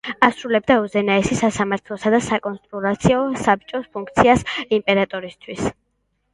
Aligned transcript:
ასრულებდა 0.27 0.77
უზენაესი 0.85 1.37
სასამართლოსა 1.41 2.13
და 2.15 2.21
საკონსულტაციო 2.29 3.21
საბჭოს 3.45 3.87
ფუნქციას 3.99 4.45
იმპერატორისთვის. 4.81 5.67